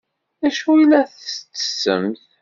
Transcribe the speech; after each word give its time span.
D 0.41 0.43
acu 0.49 0.67
ay 0.73 0.83
la 0.89 1.01
tettessemt? 1.07 2.21